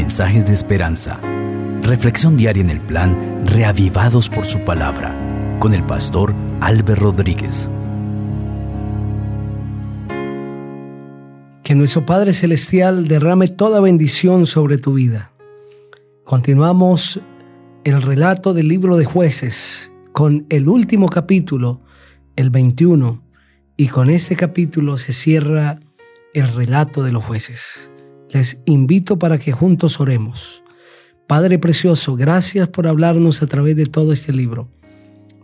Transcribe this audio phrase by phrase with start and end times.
[0.00, 1.20] mensajes de esperanza.
[1.82, 5.14] Reflexión diaria en el plan Reavivados por su palabra
[5.60, 7.68] con el pastor Álvaro Rodríguez.
[11.62, 15.32] Que nuestro Padre Celestial derrame toda bendición sobre tu vida.
[16.24, 17.20] Continuamos
[17.84, 21.82] el relato del libro de jueces con el último capítulo,
[22.36, 23.22] el 21,
[23.76, 25.78] y con ese capítulo se cierra
[26.32, 27.89] el relato de los jueces.
[28.32, 30.62] Les invito para que juntos oremos.
[31.26, 34.68] Padre Precioso, gracias por hablarnos a través de todo este libro.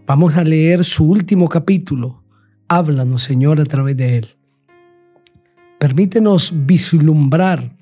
[0.06, 2.22] Vamos a leer su último capítulo.
[2.68, 4.28] Háblanos, Señor, a través de él.
[5.80, 7.76] Permítenos vislumbrar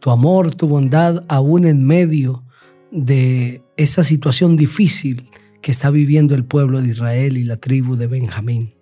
[0.00, 2.44] tu amor, tu bondad, aún en medio
[2.90, 5.30] de esta situación difícil
[5.62, 8.74] que está viviendo el pueblo de Israel y la tribu de Benjamín.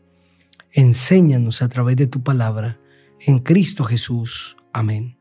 [0.73, 2.81] Enséñanos a través de tu palabra,
[3.21, 4.57] en Cristo Jesús.
[4.73, 5.17] Amén.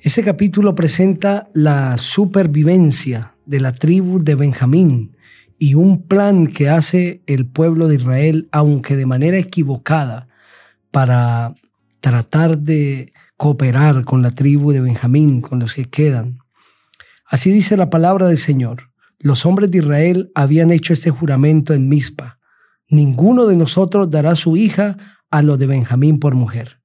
[0.00, 5.16] Ese capítulo presenta la supervivencia de la tribu de Benjamín
[5.58, 10.28] y un plan que hace el pueblo de Israel, aunque de manera equivocada,
[10.90, 11.54] para
[12.00, 16.38] tratar de cooperar con la tribu de Benjamín, con los que quedan.
[17.26, 18.90] Así dice la palabra del Señor.
[19.18, 22.38] Los hombres de Israel habían hecho este juramento en Mizpa.
[22.88, 24.96] Ninguno de nosotros dará su hija
[25.30, 26.78] a los de Benjamín por mujer.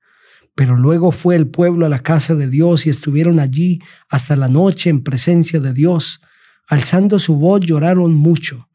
[0.55, 4.49] Pero luego fue el pueblo a la casa de Dios y estuvieron allí hasta la
[4.49, 6.21] noche en presencia de Dios.
[6.67, 8.67] Alzando su voz lloraron mucho.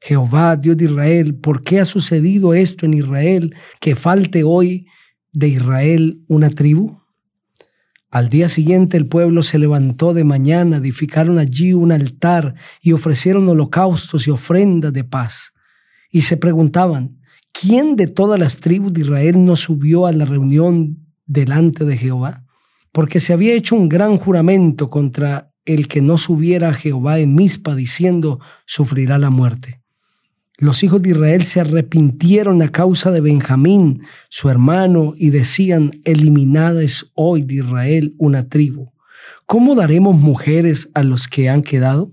[0.00, 4.86] Jehová, Dios de Israel, ¿por qué ha sucedido esto en Israel que falte hoy
[5.32, 7.00] de Israel una tribu?
[8.10, 13.48] Al día siguiente el pueblo se levantó de mañana, edificaron allí un altar y ofrecieron
[13.48, 15.52] holocaustos y ofrendas de paz.
[16.10, 17.20] Y se preguntaban,
[17.52, 20.99] ¿quién de todas las tribus de Israel no subió a la reunión
[21.30, 22.44] delante de Jehová?
[22.92, 27.34] Porque se había hecho un gran juramento contra el que no subiera a Jehová en
[27.34, 29.80] mispa, diciendo, sufrirá la muerte.
[30.58, 36.82] Los hijos de Israel se arrepintieron a causa de Benjamín, su hermano, y decían, eliminada
[36.82, 38.92] es hoy de Israel una tribu.
[39.46, 42.12] ¿Cómo daremos mujeres a los que han quedado?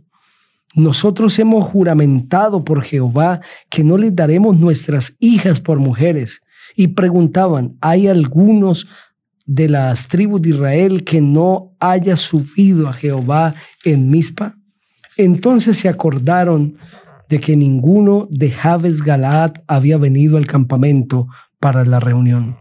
[0.76, 6.42] Nosotros hemos juramentado por Jehová que no les daremos nuestras hijas por mujeres.
[6.76, 8.88] Y preguntaban, ¿hay algunos
[9.48, 14.56] de las tribus de Israel que no haya subido a Jehová en Mizpa?
[15.18, 16.78] Entonces se acordaron
[17.30, 21.28] de que ninguno de Jabes Galaad había venido al campamento
[21.60, 22.58] para la reunión.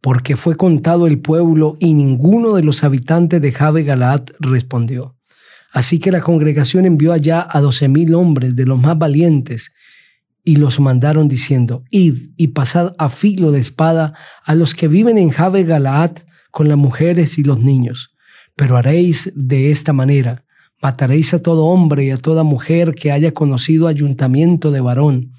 [0.00, 5.16] Porque fue contado el pueblo y ninguno de los habitantes de Jabes Galaad respondió.
[5.72, 9.72] Así que la congregación envió allá a doce mil hombres de los más valientes
[10.46, 14.14] y los mandaron diciendo, Id y pasad a filo de espada
[14.44, 16.12] a los que viven en Jave Galaad
[16.52, 18.14] con las mujeres y los niños.
[18.54, 20.44] Pero haréis de esta manera,
[20.80, 25.32] mataréis a todo hombre y a toda mujer que haya conocido ayuntamiento de varón,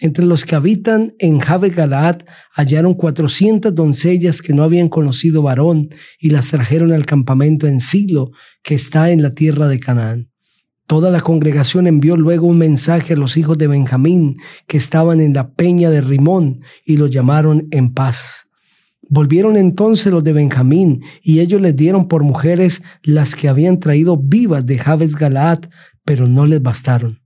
[0.00, 2.22] entre los que habitan en Jave Galaad
[2.54, 5.88] hallaron cuatrocientas doncellas que no habían conocido varón
[6.20, 8.30] y las trajeron al campamento en Silo,
[8.62, 10.31] que está en la tierra de Canaán.
[10.86, 15.32] Toda la congregación envió luego un mensaje a los hijos de Benjamín que estaban en
[15.32, 18.48] la peña de Rimón y los llamaron en paz.
[19.08, 24.16] Volvieron entonces los de Benjamín y ellos les dieron por mujeres las que habían traído
[24.16, 25.64] vivas de Jabes Galaad,
[26.04, 27.20] pero no les bastaron.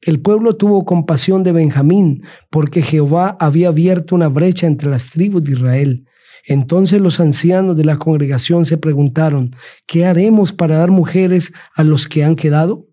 [0.00, 5.44] El pueblo tuvo compasión de Benjamín, porque Jehová había abierto una brecha entre las tribus
[5.44, 6.04] de Israel.
[6.44, 9.50] Entonces los ancianos de la congregación se preguntaron,
[9.86, 12.87] ¿qué haremos para dar mujeres a los que han quedado?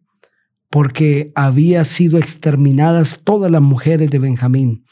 [0.69, 4.83] Porque había sido exterminadas todas las mujeres de Benjamín.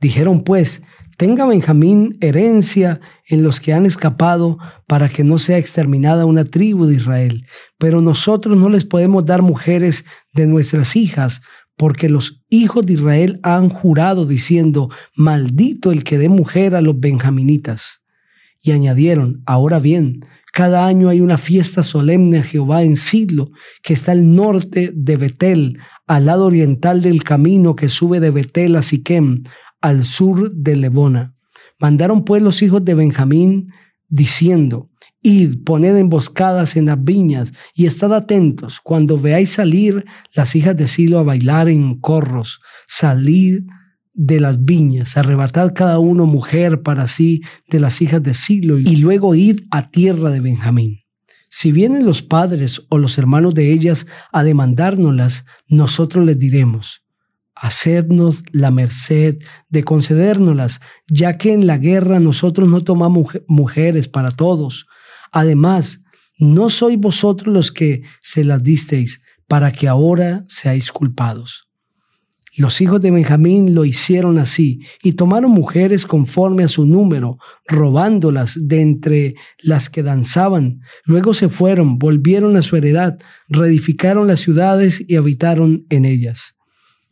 [0.00, 0.82] Dijeron pues,
[1.16, 6.84] Tenga Benjamín herencia en los que han escapado para que no sea exterminada una tribu
[6.84, 7.46] de Israel.
[7.78, 11.40] Pero nosotros no les podemos dar mujeres de nuestras hijas,
[11.76, 17.00] porque los hijos de Israel han jurado diciendo, maldito el que dé mujer a los
[17.00, 18.02] benjaminitas.
[18.62, 20.20] Y añadieron, ahora bien,
[20.56, 23.50] cada año hay una fiesta solemne a Jehová en Sidlo,
[23.82, 28.76] que está al norte de Betel, al lado oriental del camino que sube de Betel
[28.76, 29.42] a Siquem,
[29.82, 31.34] al sur de Lebona.
[31.78, 33.70] Mandaron pues los hijos de Benjamín
[34.08, 34.88] diciendo,
[35.20, 40.86] Id, poned emboscadas en las viñas y estad atentos cuando veáis salir las hijas de
[40.86, 43.60] Silo a bailar en corros, salid
[44.16, 48.96] de las viñas, arrebatad cada uno mujer para sí de las hijas de Silo y
[48.96, 51.02] luego id a tierra de Benjamín.
[51.50, 57.02] Si vienen los padres o los hermanos de ellas a demandárnoslas, nosotros les diremos,
[57.54, 64.30] hacednos la merced de concedérnoslas, ya que en la guerra nosotros no tomamos mujeres para
[64.30, 64.86] todos.
[65.30, 66.02] Además,
[66.38, 71.65] no sois vosotros los que se las disteis, para que ahora seáis culpados.
[72.56, 77.36] Los hijos de Benjamín lo hicieron así y tomaron mujeres conforme a su número,
[77.68, 80.80] robándolas de entre las que danzaban.
[81.04, 83.18] Luego se fueron, volvieron a su heredad,
[83.48, 86.56] reedificaron las ciudades y habitaron en ellas.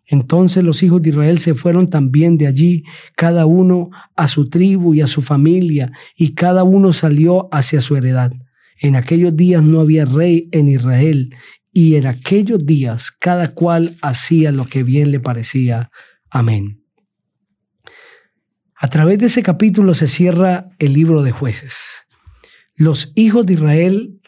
[0.06, 4.94] Entonces los hijos de Israel se fueron también de allí, cada uno a su tribu
[4.94, 8.32] y a su familia, y cada uno salió hacia su heredad.
[8.80, 11.34] En aquellos días no había rey en Israel,
[11.74, 15.90] y en aquellos días cada cual hacía lo que bien le parecía.
[16.30, 16.84] Amén.
[18.76, 22.06] A través de ese capítulo se cierra el libro de jueces.
[22.76, 24.20] Los hijos de Israel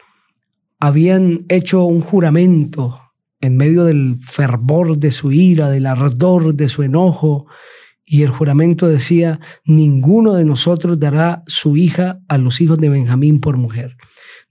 [0.81, 3.01] habían hecho un juramento
[3.41, 7.47] en medio del fervor de su ira, del ardor de su enojo,
[8.05, 13.41] y el juramento decía, ninguno de nosotros dará su hija a los hijos de Benjamín
[13.41, 13.97] por mujer.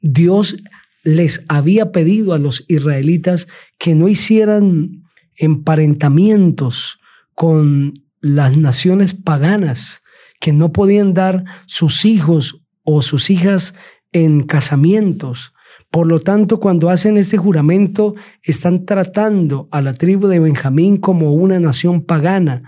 [0.02, 0.58] Dios
[1.06, 3.48] les había pedido a los israelitas
[3.78, 5.04] que no hicieran
[5.38, 7.00] emparentamientos
[7.36, 10.02] con las naciones paganas,
[10.42, 13.76] que no podían dar sus hijos o sus hijas
[14.12, 15.54] en casamientos.
[15.92, 21.34] Por lo tanto, cuando hacen ese juramento, están tratando a la tribu de Benjamín como
[21.34, 22.64] una nación pagana.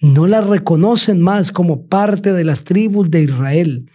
[0.00, 3.90] No la reconocen más como parte de las tribus de Israel.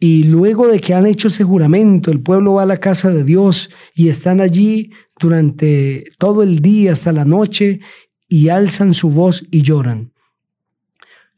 [0.00, 3.24] Y luego de que han hecho ese juramento, el pueblo va a la casa de
[3.24, 7.80] Dios y están allí durante todo el día hasta la noche
[8.28, 10.12] y alzan su voz y lloran.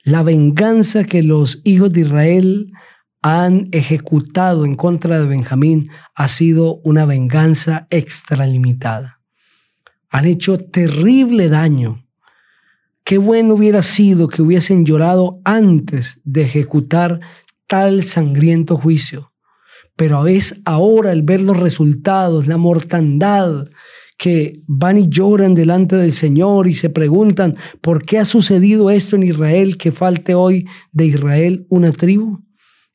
[0.03, 2.73] La venganza que los hijos de Israel
[3.23, 9.21] han ejecutado en contra de Benjamín ha sido una venganza extralimitada.
[10.11, 12.07] Han hecho terrible daño.
[13.05, 17.21] Qué bueno hubiera sido que hubiesen llorado antes de ejecutar
[17.71, 19.33] tal sangriento juicio.
[19.95, 23.69] Pero es ahora el ver los resultados, la mortandad,
[24.19, 29.15] que van y lloran delante del Señor y se preguntan, ¿por qué ha sucedido esto
[29.15, 32.41] en Israel que falte hoy de Israel una tribu?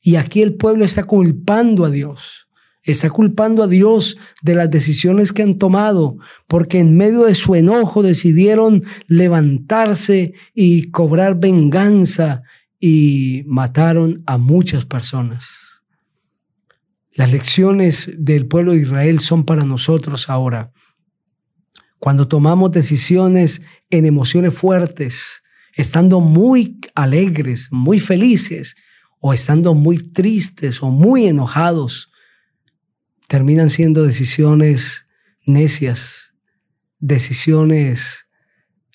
[0.02, 2.46] Y aquí el pueblo está culpando a Dios,
[2.82, 7.54] está culpando a Dios de las decisiones que han tomado, porque en medio de su
[7.54, 12.42] enojo decidieron levantarse y cobrar venganza
[12.78, 15.82] y mataron a muchas personas.
[17.14, 20.72] Las lecciones del pueblo de Israel son para nosotros ahora.
[21.98, 25.42] Cuando tomamos decisiones en emociones fuertes,
[25.72, 28.76] estando muy alegres, muy felices,
[29.18, 32.10] o estando muy tristes o muy enojados,
[33.28, 35.06] terminan siendo decisiones
[35.46, 36.32] necias,
[36.98, 38.26] decisiones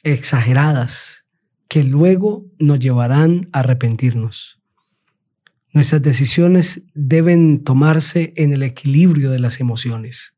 [0.03, 1.25] exageradas,
[1.71, 4.59] que luego nos llevarán a arrepentirnos.
[5.71, 10.35] Nuestras decisiones deben tomarse en el equilibrio de las emociones.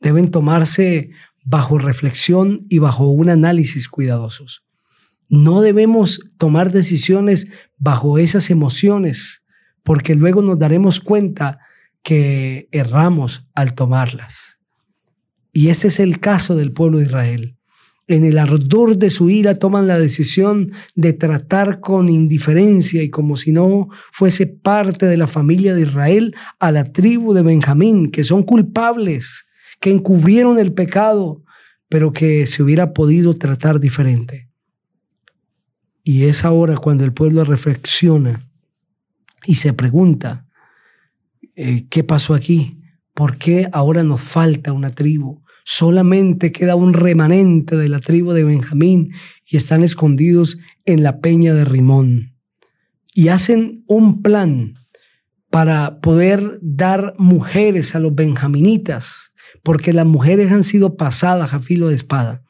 [0.00, 1.10] Deben tomarse
[1.44, 4.64] bajo reflexión y bajo un análisis cuidadosos.
[5.28, 7.48] No debemos tomar decisiones
[7.78, 9.42] bajo esas emociones,
[9.82, 11.58] porque luego nos daremos cuenta
[12.02, 14.58] que erramos al tomarlas.
[15.52, 17.58] Y ese es el caso del pueblo de Israel
[18.12, 23.36] en el ardor de su ira toman la decisión de tratar con indiferencia y como
[23.36, 28.24] si no fuese parte de la familia de Israel a la tribu de Benjamín, que
[28.24, 29.46] son culpables,
[29.80, 31.42] que encubrieron el pecado,
[31.88, 34.48] pero que se hubiera podido tratar diferente.
[36.04, 38.48] Y es ahora cuando el pueblo reflexiona
[39.44, 40.46] y se pregunta,
[41.54, 42.80] eh, ¿qué pasó aquí?
[43.14, 45.41] ¿Por qué ahora nos falta una tribu?
[45.64, 49.12] Solamente queda un remanente de la tribu de Benjamín
[49.48, 52.34] y están escondidos en la peña de Rimón.
[53.14, 54.74] Y hacen un plan
[55.50, 61.88] para poder dar mujeres a los benjaminitas, porque las mujeres han sido pasadas a filo
[61.88, 62.42] de espada,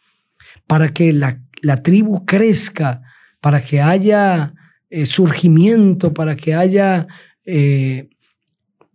[0.69, 1.41] para que la,
[1.83, 3.03] tribu crezca,
[3.41, 4.55] para que haya
[4.89, 7.09] eh, surgimiento, para que haya
[7.45, 8.09] eh,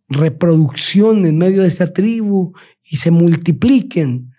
[0.09, 4.33] reproducción en medio de esta tribu y se multipliquen,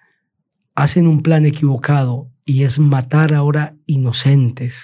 [0.74, 4.82] hacen un plan equivocado y es matar ahora inocentes.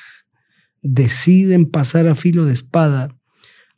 [0.83, 3.17] Deciden pasar a filo de espada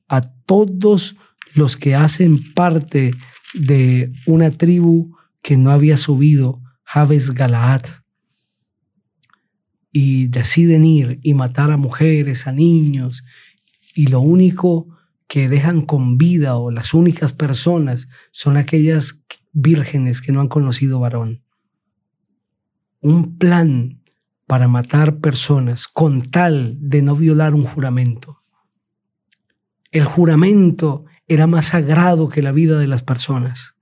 [0.09, 1.17] a todos
[1.55, 3.13] los que hacen parte
[3.55, 7.83] de una tribu que no había subido, Jabes Galaad.
[9.93, 13.25] Y deciden ir y matar a mujeres, a niños,
[13.95, 14.96] y lo único
[15.29, 21.01] que dejan con vida o las únicas personas son aquellas vírgenes que no han conocido
[21.01, 21.43] varón.
[23.01, 24.03] Un plan
[24.47, 28.43] para matar personas con tal de no violar un juramento.
[29.91, 33.75] El juramento era más sagrado que la vida de las personas.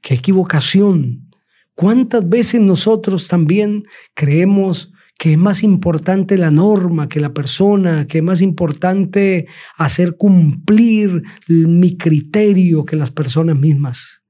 [0.00, 1.30] ¡Qué equivocación!
[1.74, 3.84] ¿Cuántas veces nosotros también
[4.14, 9.46] creemos que es más importante la norma que la persona, que es más importante
[9.76, 14.22] hacer cumplir mi criterio que las personas mismas?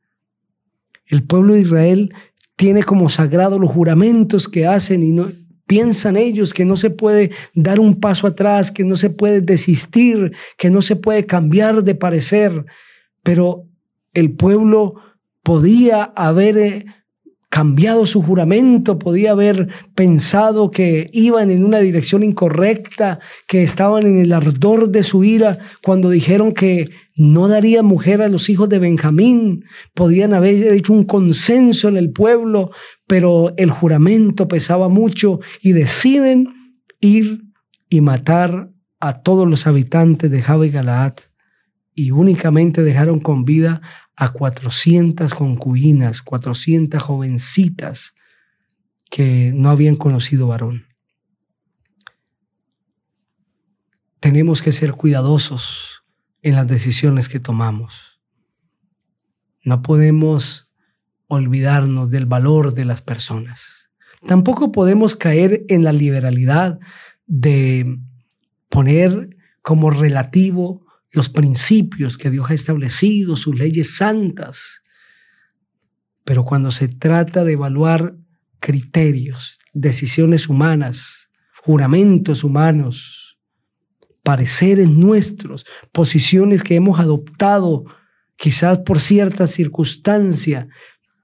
[1.07, 2.15] El pueblo de Israel
[2.57, 5.13] tiene como sagrado los juramentos que hacen y
[5.69, 10.33] Piensan ellos que no se puede dar un paso atrás, que no se puede desistir,
[10.57, 12.65] que no se puede cambiar de parecer,
[13.23, 13.67] pero
[14.15, 14.95] el pueblo
[15.43, 16.87] podía haber eh,
[17.49, 24.19] cambiado su juramento, podía haber pensado que iban en una dirección incorrecta, que estaban en
[24.19, 26.85] el ardor de su ira cuando dijeron que
[27.17, 29.65] no daría mujer a los hijos de Benjamín,
[29.95, 32.71] podían haber hecho un consenso en el pueblo,
[33.07, 36.49] pero el juramento pesaba mucho y deciden
[37.01, 37.43] ir
[37.89, 41.15] y matar a todos los habitantes de Jabe Galaad
[41.95, 43.83] y únicamente dejaron con vida
[44.21, 48.17] a 400 concubinas, 400 jovencitas
[49.09, 50.87] que no habían conocido varón.
[54.19, 56.03] Tenemos que ser cuidadosos
[56.43, 58.21] en las decisiones que tomamos.
[59.63, 60.69] No podemos
[61.29, 63.89] olvidarnos del valor de las personas.
[64.27, 66.81] Tampoco podemos caer en la liberalidad
[67.29, 68.01] de
[68.69, 74.83] poner como relativo los principios que Dios ha establecido, sus leyes santas.
[76.25, 78.17] Pero cuando se trata de evaluar
[78.61, 81.31] criterios, decisiones humanas,
[81.63, 83.39] juramentos humanos,
[84.23, 87.85] pareceres nuestros, posiciones que hemos adoptado
[88.37, 90.69] quizás por cierta circunstancia,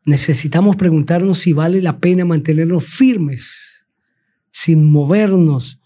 [0.05, 3.87] necesitamos preguntarnos si vale la pena mantenernos firmes,
[4.50, 5.81] sin movernos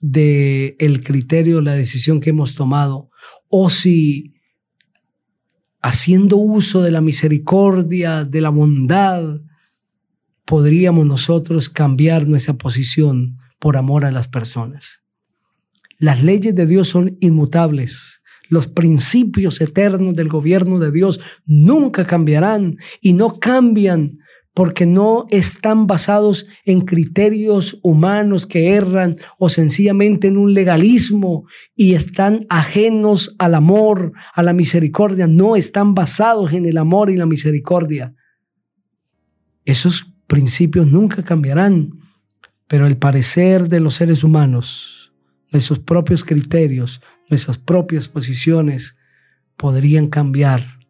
[0.00, 3.10] del el criterio, la decisión que hemos tomado,
[3.56, 4.34] o si
[5.80, 9.42] haciendo uso de la misericordia, de la bondad,
[10.44, 15.04] podríamos nosotros cambiar nuestra posición por amor a las personas.
[15.98, 18.22] Las leyes de Dios son inmutables.
[18.48, 24.18] Los principios eternos del gobierno de Dios nunca cambiarán y no cambian
[24.54, 31.44] porque no están basados en criterios humanos que erran o sencillamente en un legalismo
[31.74, 37.16] y están ajenos al amor, a la misericordia, no están basados en el amor y
[37.16, 38.14] la misericordia.
[39.64, 41.98] Esos principios nunca cambiarán,
[42.68, 45.12] pero el parecer de los seres humanos
[45.50, 48.96] nuestros propios criterios, nuestras propias posiciones
[49.56, 50.80] podrían cambiar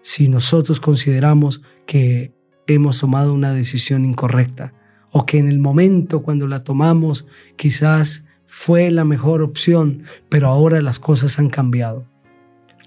[0.00, 2.34] si nosotros consideramos que
[2.66, 4.72] hemos tomado una decisión incorrecta
[5.10, 7.26] o que en el momento cuando la tomamos
[7.56, 12.06] quizás fue la mejor opción, pero ahora las cosas han cambiado.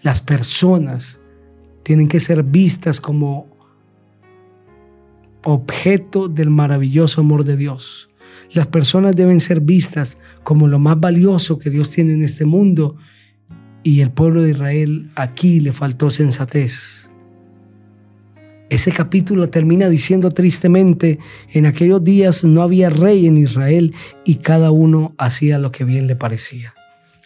[0.01, 1.19] Las personas
[1.83, 3.47] tienen que ser vistas como
[5.43, 8.09] objeto del maravilloso amor de Dios.
[8.51, 12.97] Las personas deben ser vistas como lo más valioso que Dios tiene en este mundo
[13.83, 17.09] y el pueblo de Israel aquí le faltó sensatez.
[18.69, 21.19] Ese capítulo termina diciendo tristemente,
[21.51, 23.93] en aquellos días no había rey en Israel
[24.23, 26.73] y cada uno hacía lo que bien le parecía.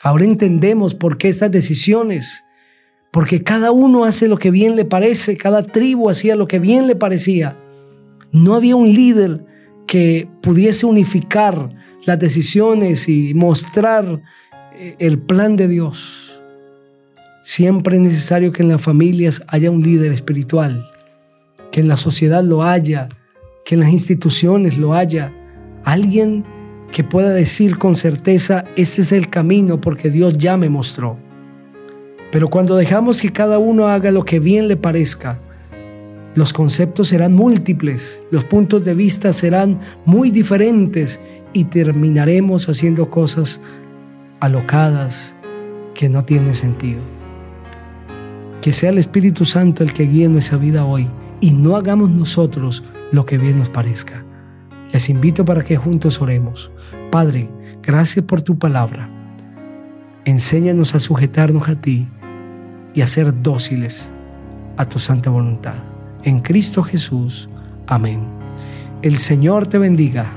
[0.01, 2.43] Ahora entendemos por qué estas decisiones,
[3.12, 6.88] porque cada uno hace lo que bien le parece, cada tribu hacía lo que bien
[6.88, 7.58] le parecía.
[8.31, 9.46] No había un líder
[9.88, 11.69] que pudiese unificar
[12.05, 14.22] las decisiones y mostrar
[14.75, 16.39] eh, el plan de Dios.
[17.43, 20.89] Siempre es necesario que en las familias haya un líder espiritual,
[21.71, 23.09] que en la sociedad lo haya,
[23.65, 25.33] que en las instituciones lo haya,
[25.83, 26.45] alguien
[26.91, 31.19] que pueda decir con certeza, este es el camino porque Dios ya me mostró.
[32.31, 35.39] Pero cuando dejamos que cada uno haga lo que bien le parezca,
[36.35, 41.19] los conceptos serán múltiples, los puntos de vista serán muy diferentes
[41.53, 43.61] y terminaremos haciendo cosas
[44.39, 45.35] alocadas
[45.95, 47.01] que no tienen sentido.
[48.61, 51.07] Que sea el Espíritu Santo el que guíe nuestra vida hoy
[51.41, 54.24] y no hagamos nosotros lo que bien nos parezca.
[54.91, 56.72] Les invito para que juntos oremos.
[57.12, 57.50] Padre,
[57.81, 59.10] gracias por tu palabra.
[60.25, 62.08] Enséñanos a sujetarnos a ti
[62.93, 64.10] y a ser dóciles
[64.77, 65.75] a tu santa voluntad
[66.24, 67.50] en Cristo Jesús.
[67.88, 68.22] Amén.
[69.01, 70.31] El Señor te bendiga